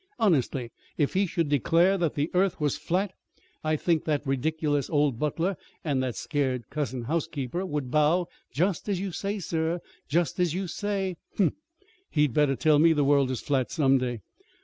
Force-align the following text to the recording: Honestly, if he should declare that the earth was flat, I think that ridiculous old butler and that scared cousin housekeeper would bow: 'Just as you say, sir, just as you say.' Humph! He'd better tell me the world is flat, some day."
Honestly, 0.17 0.71
if 0.97 1.13
he 1.13 1.27
should 1.27 1.47
declare 1.47 1.95
that 1.95 2.15
the 2.15 2.31
earth 2.33 2.59
was 2.59 2.75
flat, 2.75 3.13
I 3.63 3.75
think 3.75 4.03
that 4.05 4.25
ridiculous 4.25 4.89
old 4.89 5.19
butler 5.19 5.55
and 5.83 6.01
that 6.01 6.15
scared 6.15 6.71
cousin 6.71 7.03
housekeeper 7.03 7.67
would 7.67 7.91
bow: 7.91 8.25
'Just 8.51 8.89
as 8.89 8.99
you 8.99 9.11
say, 9.11 9.37
sir, 9.37 9.79
just 10.09 10.39
as 10.39 10.55
you 10.55 10.65
say.' 10.65 11.17
Humph! 11.37 11.53
He'd 12.09 12.33
better 12.33 12.55
tell 12.55 12.79
me 12.79 12.93
the 12.93 13.03
world 13.03 13.29
is 13.29 13.41
flat, 13.41 13.69
some 13.69 13.99
day." 13.99 14.21